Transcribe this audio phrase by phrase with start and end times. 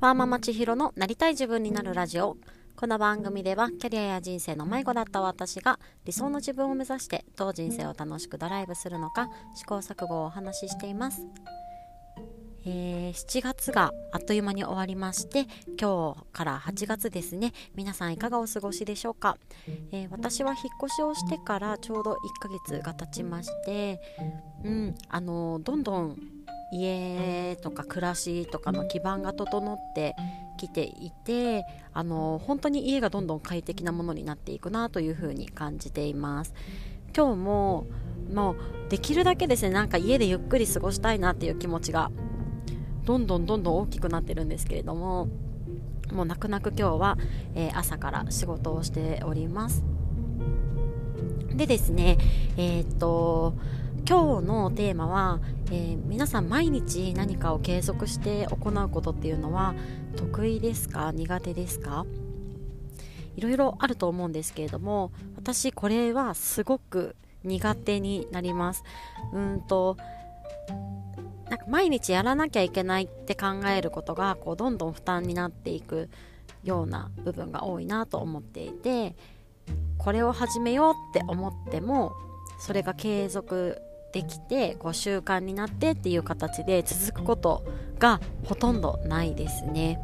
[0.00, 2.36] ワーママ千尋のなりたい自分になるラジオ。
[2.76, 11.26] この番組ではキャリアや人生の迷子だった私が理想の自分を目指してどう人生を楽しくドライブするのか試行錯誤をお話ししています。
[12.64, 15.46] えー、7月があっという間に終わりまして
[15.80, 17.52] 今日から8月ですね。
[17.74, 19.36] 皆さんいかがお過ごしでしょうか、
[19.90, 24.00] えー、私は引っ越しをしてからちょうど1ヶ月が経ちまして
[24.62, 26.37] うんあのどんどん
[26.72, 30.14] 家とか暮らしとかの基盤が整って
[30.58, 36.54] きていてあの本当に家がどんどん快適なものになっていくなというふうに感じています。
[37.16, 37.86] 今日も
[38.32, 38.56] もう
[38.90, 42.10] できるだけですねなんか家でゆっくり過ごしたいなっていう気持ちが
[43.04, 45.28] どんどんどんどん大きくなってるんですけれども
[46.12, 47.18] もう泣く泣く今日は、
[47.54, 49.84] えー、朝から仕事をしております。
[51.54, 52.18] でですね
[52.56, 53.54] えー、っと
[54.08, 59.74] 今日のテーマは、えー、皆さん毎日何かを継続して行うことっていうのは
[60.16, 61.12] 得意ですか？
[61.12, 62.06] 苦手ですか？
[63.36, 68.82] いろいろあると思うんですけれども私これはすごく苦手になります。
[69.34, 69.98] うんと
[71.50, 76.08] なんか毎日やらなきゃいけないって考えることがこうどんどん負担になっていく
[76.64, 79.16] ような部分が多いなと思っていて
[79.98, 82.14] これを始めようって思っても
[82.58, 87.64] それが継続できてこう習慣になってっていう形で続くこと
[87.98, 90.00] がほとんどないですね。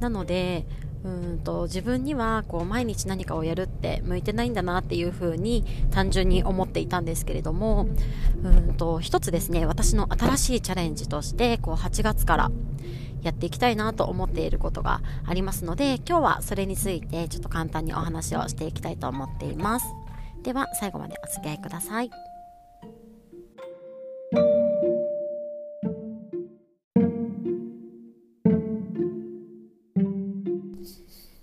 [0.00, 0.66] なので
[1.04, 7.88] うんと自分にはこう毎日何かをやるって向いてないんだなっていうふうに単純に思っていたんですけれども
[8.42, 12.50] うんと一つですね私の新しいチャレンジとしてこう8月から
[13.22, 20.01] やっていきたいなと思っていることがありますので今日はそれについてちょっと簡単にお話をしていきたいと思っています。
[20.42, 22.10] では最後までお付き合いください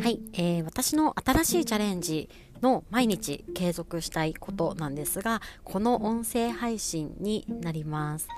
[0.00, 2.28] はい、えー、私の新しいチャレンジ
[2.60, 8.28] の毎日継続したいことなんですがこの音声配信になります。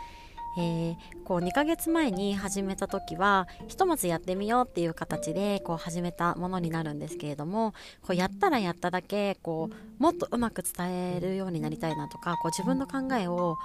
[0.59, 13.57] えー、こう2ヶ月前に始めた時はひとまずやってみようっていう形でこう始めたものになるんですけれどもこうやったらやっただけこうもっとうまく伝えるようになりたいなとかこう自分の考えを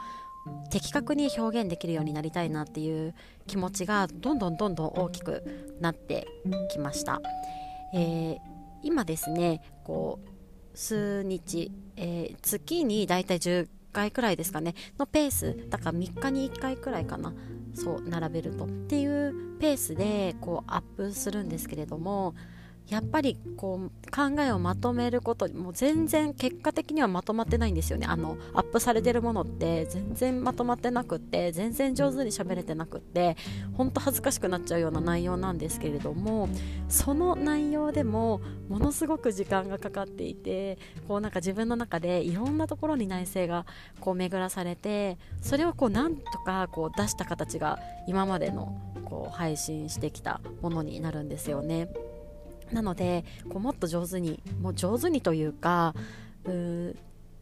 [0.69, 3.13] 的確に表現できるようになりたいなっていう
[3.47, 6.27] 気持ちがどんどんどんどん大きくなって
[6.71, 7.21] きました。
[7.93, 8.37] えー、
[8.83, 14.75] 今ですねこう数日、えー、月にだいたい10回くらいですかね。
[14.97, 15.69] のペース。
[15.69, 17.33] だから3日に1回くらいかな。
[17.73, 18.65] そう並べると。
[18.65, 22.33] っていうペースでこうアップするんですけれども
[22.89, 33.37] やっぱりこう考えをまとめることもう全然結果的にはまとまってないんですよねあのアップされてるものって全然まとまってなくって全然上手に喋れてなくって
[33.73, 36.49] 本当恥ずかしくなっちゃうような内容なんですけれども
[36.89, 40.77] その内容でもものすごく時間がかかっていて
[41.07, 43.65] こうなんか自分の中でいろんなところに内省が
[44.01, 48.75] こう巡らされてそれをこうなんとかこう出した形が今までの
[49.05, 51.89] こう配信してきたものになるんですよね。
[52.71, 55.93] なのでこうもっと上手にもう上手にというか
[56.45, 56.95] う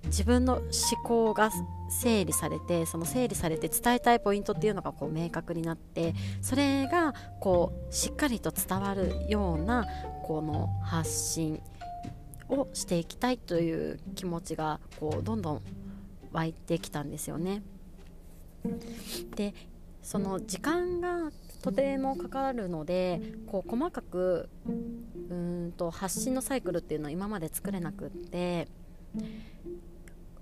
[0.06, 0.64] 自分の思
[1.04, 1.52] 考が
[1.90, 9.86] 整理されてその整理されて伝えたいポイントっていうのがこう明確になってそれがこうしっかりと伝わるような
[10.24, 11.62] この発信
[12.48, 15.62] をしていきたいという気持ちがこうどんどん
[16.32, 17.62] 湧いてきたんですよね。
[19.36, 19.54] で
[20.02, 21.32] その時間が
[21.62, 24.50] とてもかかるのでこう細かく
[25.30, 28.68] うんと発信のサイクルっていうのは今まで作れなくって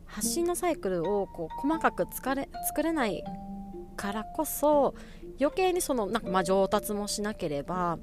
[0.05, 3.23] 発信のサイクルをこう細かく作れ作れない
[3.95, 4.93] からこそ
[5.39, 7.97] 余計にそのなんかま上達もしなければ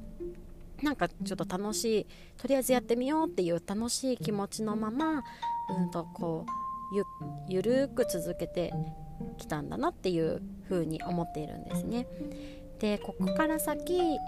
[0.83, 5.23] なんかちょっと楽しいとりあえずやってみようっていう楽しい気持ちのまま
[5.79, 6.45] うんとこ
[6.93, 7.05] うゆ
[7.49, 8.73] ゆるく続けて
[9.39, 12.07] きたんだなっていうふうに思っているんですね。
[12.85, 14.19] でここから先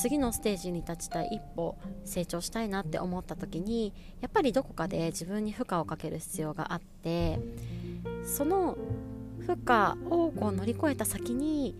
[0.00, 7.40] 次のステージに立ちたい一歩成長したいなって思った時にやっぱりどこかで自分に負荷をかける必要があって
[8.24, 8.78] その
[9.40, 11.74] 負荷をこう乗り越えた先に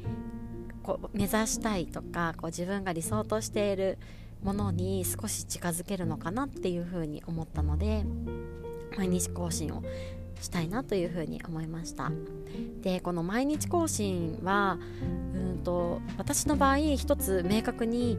[0.82, 3.97] こう目指したいとかこう自分が理想としている
[4.43, 8.05] ものに少し近づけるのかなっていうふうに思ったので
[8.97, 9.85] 毎日更新を
[10.40, 12.11] したいなというふうに思いました。
[12.82, 14.79] でこの毎日更新は
[15.35, 18.19] うんと私の場合一つ明確に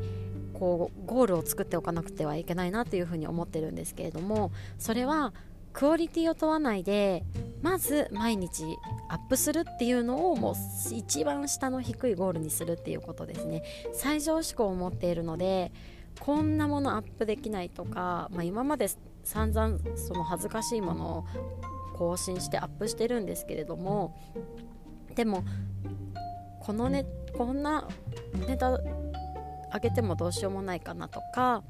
[0.53, 5.33] こうゴールを作っておかなくてはいけないなというふうに思ってるんですけれどもそれは
[5.71, 7.23] クオリティを問わないで
[7.61, 8.63] まず毎日
[9.07, 10.55] アップするっていうのをもう
[10.93, 13.63] 一番下の低いゴールにするっていうことですね。
[13.93, 15.71] 最上志向を持っているので
[16.19, 18.87] こんなものアップできないとか、まあ、今まで
[19.23, 21.25] 散々その恥ずかしいものを
[21.99, 24.15] 更新してアップしてるんですけれども
[25.15, 25.43] でも
[26.61, 27.05] このね
[27.37, 27.87] こんな
[28.47, 28.79] ネタ
[29.71, 31.61] あげてもどうしようもないかなとか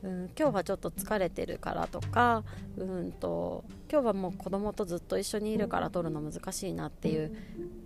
[0.00, 2.44] うん、今日はちょっと疲れてるからとか
[2.76, 7.34] うんと今日はもう子供とずっと一緒にいるから撮るの難しいなっていう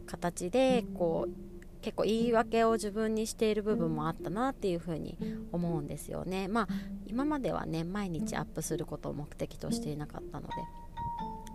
[0.06, 1.32] 形でこう
[1.80, 5.16] 結構言い訳を自分にしている部分もあったなっていうふうに
[5.52, 6.48] 思うんですよね。
[6.48, 6.68] まあ
[7.06, 10.54] 今まではね毎日アップすることを目的としていなかったので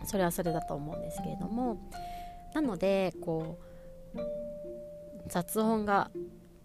[0.08, 1.78] それはそれだと思うんですけれども。
[2.54, 3.60] なのでこ
[4.16, 4.20] う
[5.28, 6.10] 雑音が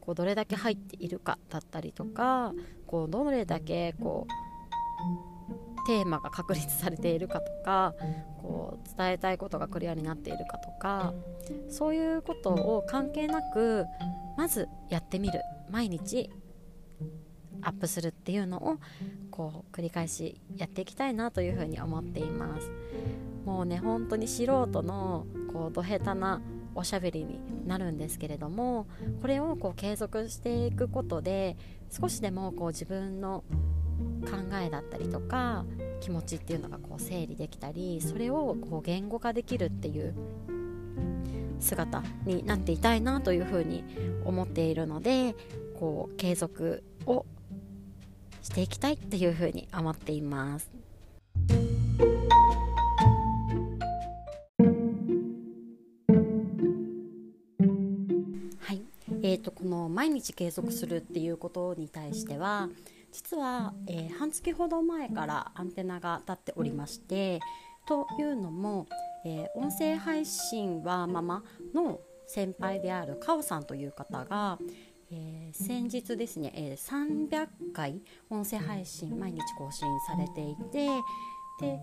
[0.00, 2.54] こうどれだけ入っているかだったりとか
[2.86, 7.94] こうどれだけこうテーマが確立されているかとか
[8.40, 11.12] こう伝えたいことがクリアになっているかとか
[11.68, 13.84] そういうことを関係なく
[14.36, 15.40] まずやってみる。
[15.70, 16.30] 毎日
[17.62, 18.78] アップするっていうのを
[19.30, 22.70] こう繰り返しやっていきたいなというふうに思っています。
[23.44, 26.40] もうね本当に素人のこうど下手な
[26.74, 28.86] おしゃべりになるんですけれども
[29.20, 31.56] これをこう継続していくことで
[31.90, 33.44] 少しでもこう自分の
[34.22, 35.64] 考えだったりとか
[36.00, 40.14] 気持ちっていうのがこう整理できたりそれをこう言語化できるっていう
[41.60, 43.84] 姿になっていたいなというふうに
[44.24, 45.34] 思っているので
[45.78, 47.26] こう継続を
[48.42, 50.70] していきたいっていうふうに思っています。
[59.24, 62.68] えーと、この毎日継続するっていうことに対しては
[63.12, 67.40] 実は、えー、半月ほど前からアンテナが立っておりまして
[67.86, 68.86] というのも、
[69.24, 74.58] えー、音声配信はママの先輩であるカオさんという方が、
[75.10, 80.88] えー、先日ですね、え300回音声配信毎日更新されていて
[81.60, 81.78] で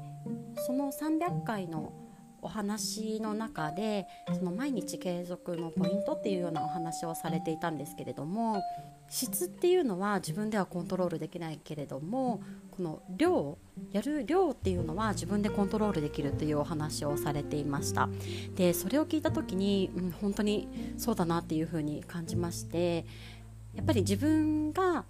[0.66, 1.94] その300回の
[2.42, 8.62] お話の中でその毎日継続のポイントっていうようなお話をされていたんですけれども
[9.10, 12.42] 質っていうのは自分ではコントロールできないけれども
[12.72, 13.58] この量
[13.92, 18.08] やる量っていうのは自分でコントロールできるというお話をされていました。
[18.56, 23.06] でそれを聞いた時に、うん、本当にそうだなっていうふうに感じまして
[23.74, 25.06] やっぱり自分が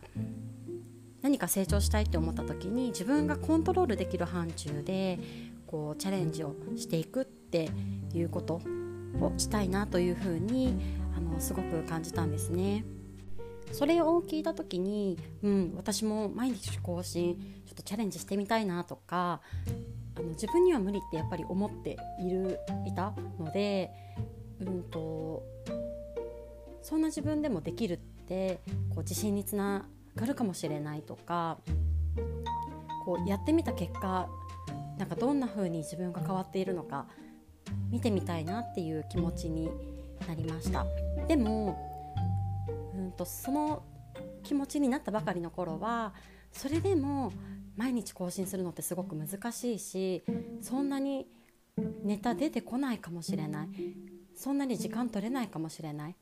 [1.22, 5.20] 何か成長したいって思った時に自分がコントロールできる範疇で
[5.70, 7.70] こうチャレンジをしていくって
[8.14, 8.56] いうこと
[9.22, 10.76] をしたいなというふうに
[11.16, 12.84] あのすごく感じたんですね。
[13.72, 17.36] それを聞いた時に、うん、私も毎日更新
[17.68, 19.42] ちょっとチャレンジしてみたいなとか
[20.16, 23.92] あの自分には無理ってやっぱり思っているいたので、
[24.60, 25.44] うんと、
[26.82, 31.60] そんな自分でもできるってこう自信につながるかもしれないとか
[33.06, 34.28] こうやってみた結果
[35.00, 37.08] なんかどんな風に自分が変わっているのか
[37.90, 39.72] 見てみたいなっていう気持ちに
[40.28, 40.86] なりました。
[41.28, 41.78] でも
[42.94, 43.82] うんとその
[44.44, 46.14] 気持ちになったばかりの頃は
[46.52, 47.32] それでも
[47.78, 50.24] 毎日更新するのってすごく難しいし
[50.62, 51.28] そんなに
[52.04, 53.70] ネタ出てこないかもしれない。
[54.36, 56.16] そんなに時間取れないかもしれない。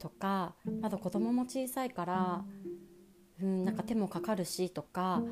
[0.00, 2.44] とかまだ子供も小さいから
[3.40, 5.22] うんなんか手もかかるしとか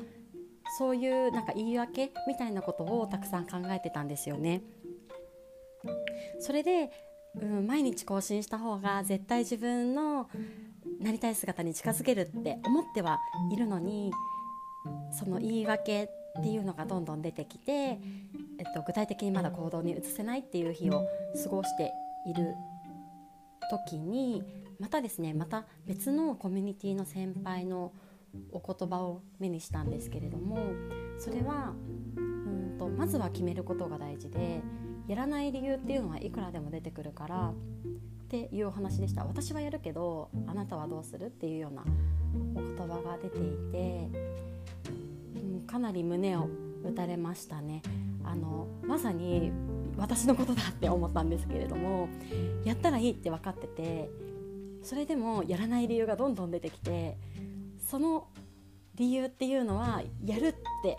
[0.77, 4.61] そういうなんか言い訳みたいなことをたくさん考えてたんですよね。
[6.39, 6.91] それで、
[7.39, 10.29] うん、毎日更新した方が絶対自分の
[10.99, 13.19] なりたい姿に近づけるって思っては
[13.51, 14.11] いるのに
[15.11, 16.03] その言い訳
[16.39, 21.07] っていうのがどんどん出てきて、えっと、具体的にまだ行動に移せないっていう日を
[21.43, 21.91] 過ごして
[22.27, 22.55] いる
[23.69, 24.43] 時に
[24.79, 27.93] またですねまた別のコミュニティの先輩の
[28.51, 30.57] お言葉を目にしたんですけれども
[31.19, 31.73] それは
[32.15, 34.61] うんとまずは決めることが大事で
[35.07, 39.23] やらない理由っていうのはいくらでも出てくるからっていうお話でした。
[39.23, 41.83] 私はやるけどあなたはどうするっていうような
[42.55, 44.09] お言葉が出ていて、
[45.35, 46.47] うん、かなり胸を
[46.83, 47.81] 打たれましたね。
[48.23, 49.51] あのまさに
[49.97, 52.09] 私のことだって思ったんですけれども
[52.65, 54.09] やったらいいって分かってて
[54.83, 57.17] それでもやらない理由がどんどん出てきて
[57.95, 58.27] その
[58.95, 60.97] 理由っていうのはやるって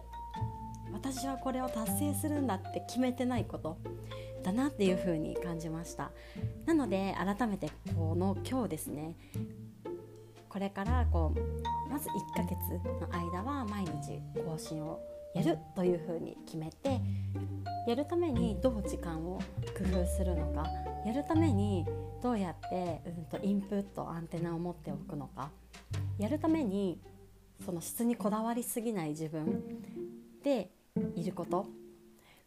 [0.94, 3.76] 私はこれを達成するんだって決めてないこと
[4.42, 6.10] だなっていう風に感じました。
[6.64, 9.14] なので改めてこの今日ですね
[10.48, 12.56] これからこうまず1ヶ月
[12.98, 14.98] の間は毎日更新を
[15.34, 16.98] やるというふうに決めて
[17.86, 19.38] やるためにどう時間を
[19.76, 20.66] 工夫するのか
[21.04, 21.84] やるために
[22.22, 25.50] どうやって、うんと、インプットアンテナを持っておくのか
[26.18, 27.00] やるために
[27.64, 29.62] その質にこだわりすぎない自分
[30.42, 30.70] で
[31.14, 31.66] いること。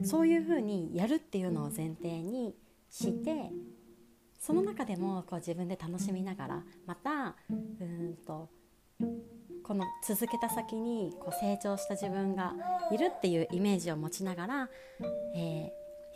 [0.04, 2.56] そういうふうにやるっていうのを前提に
[2.90, 3.52] して
[4.40, 8.50] その中でもこう自分で楽しみながらまたうんと
[9.64, 12.54] この続けた先にこう成長した自分が
[12.92, 14.70] いるっていうイメージを持ちながら、
[15.36, 15.38] え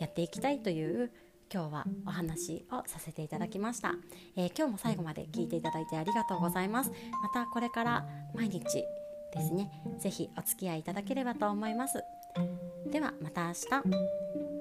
[0.00, 1.12] やっていきたいという
[1.52, 3.94] 今日はお話をさせていただきました、
[4.36, 6.90] えー、今日も最後まで聞いていただいてありがとうございます。
[7.22, 9.70] またこれから毎日ですね。
[9.98, 12.02] 是非お付き合いいただければと思います。
[12.90, 14.53] ではまた明日。